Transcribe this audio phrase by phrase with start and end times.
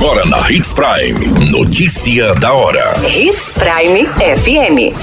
[0.00, 1.50] Agora na Hits Prime.
[1.50, 2.94] Notícia da hora.
[3.06, 4.96] Hits Prime FM.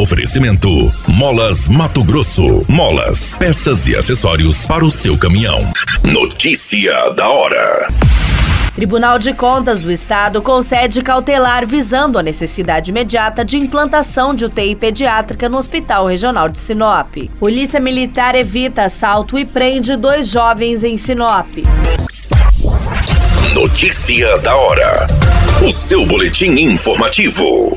[0.00, 0.68] Oferecimento:
[1.08, 2.64] Molas Mato Grosso.
[2.68, 5.72] Molas, peças e acessórios para o seu caminhão.
[6.04, 7.88] Notícia da hora.
[8.76, 14.76] Tribunal de Contas do Estado concede cautelar visando a necessidade imediata de implantação de UTI
[14.76, 17.16] pediátrica no Hospital Regional de Sinop.
[17.40, 21.48] Polícia Militar evita assalto e prende dois jovens em Sinop.
[23.66, 25.08] Notícia da hora.
[25.66, 27.76] O seu boletim informativo.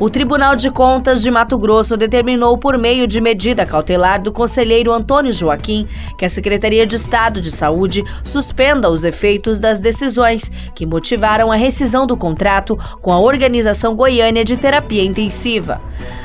[0.00, 4.90] O Tribunal de Contas de Mato Grosso determinou, por meio de medida cautelar do conselheiro
[4.90, 5.86] Antônio Joaquim,
[6.18, 11.56] que a Secretaria de Estado de Saúde suspenda os efeitos das decisões que motivaram a
[11.56, 15.80] rescisão do contrato com a Organização Goiânia de Terapia Intensiva.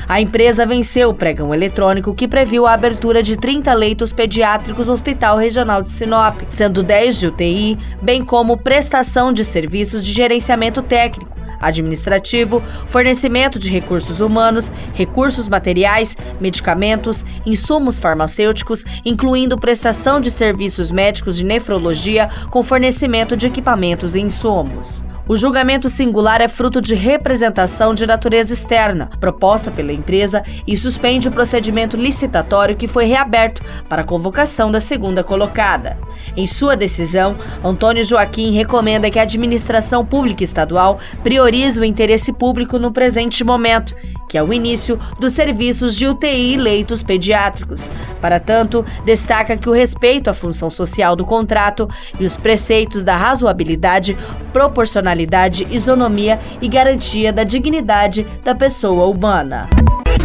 [0.08, 4.92] A empresa venceu o pregão eletrônico que previu a abertura de 30 leitos pediátricos no
[4.94, 10.80] Hospital Regional de Sinop, sendo 10 de UTI, bem como prestação de serviços de gerenciamento
[10.82, 20.92] técnico administrativo, fornecimento de recursos humanos, recursos materiais, medicamentos, insumos farmacêuticos, incluindo prestação de serviços
[20.92, 25.04] médicos de nefrologia com fornecimento de equipamentos e insumos.
[25.28, 31.28] O julgamento singular é fruto de representação de natureza externa, proposta pela empresa, e suspende
[31.28, 35.98] o procedimento licitatório que foi reaberto para a convocação da segunda colocada.
[36.34, 42.78] Em sua decisão, Antônio Joaquim recomenda que a administração pública estadual priorize o interesse público
[42.78, 43.94] no presente momento
[44.28, 47.90] que é o início dos serviços de UTI e leitos pediátricos.
[48.20, 51.88] Para tanto, destaca que o respeito à função social do contrato
[52.20, 54.16] e os preceitos da razoabilidade,
[54.52, 59.68] proporcionalidade, isonomia e garantia da dignidade da pessoa humana.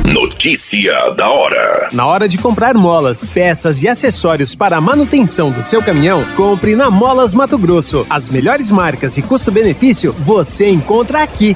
[0.03, 1.89] Notícia da hora.
[1.93, 6.75] Na hora de comprar molas, peças e acessórios para a manutenção do seu caminhão, compre
[6.75, 8.05] na Molas Mato Grosso.
[8.09, 11.55] As melhores marcas e custo-benefício você encontra aqui.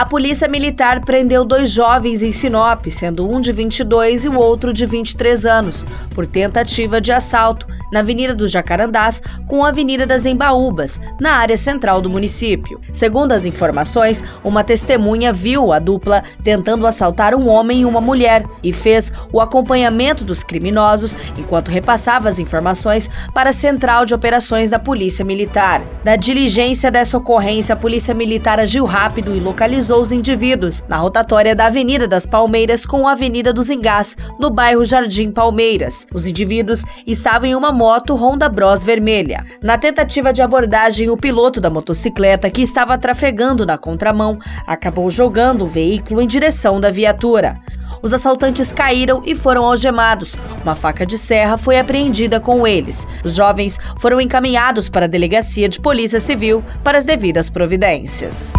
[0.00, 4.72] A polícia militar prendeu dois jovens em Sinop, sendo um de 22 e o outro
[4.72, 5.84] de 23 anos,
[6.14, 11.56] por tentativa de assalto na Avenida dos Jacarandás com a Avenida das Embaúbas, na área
[11.56, 12.80] central do município.
[12.92, 18.44] Segundo as informações, uma testemunha viu a dupla tentando assaltar um homem e uma mulher
[18.62, 24.70] e fez o acompanhamento dos criminosos enquanto repassava as informações para a Central de Operações
[24.70, 25.82] da Polícia Militar.
[26.04, 31.54] Da diligência dessa ocorrência, a Polícia Militar agiu rápido e localizou os indivíduos na rotatória
[31.54, 36.06] da Avenida das Palmeiras com a Avenida dos Engás, no bairro Jardim Palmeiras.
[36.12, 39.42] Os indivíduos estavam em uma moto Honda Bros vermelha.
[39.62, 45.62] Na tentativa de abordagem, o piloto da motocicleta, que estava trafegando na contramão, acabou jogando
[45.62, 47.56] o veículo em direção da viatura.
[48.02, 50.36] Os assaltantes caíram e foram algemados.
[50.62, 53.08] Uma faca de serra foi apreendida com eles.
[53.24, 58.52] Os jovens foram encaminhados para a delegacia de Polícia Civil para as devidas providências.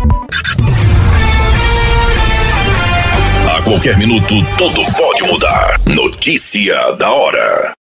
[3.55, 5.79] A qualquer minuto, tudo pode mudar.
[5.85, 7.80] Notícia da hora.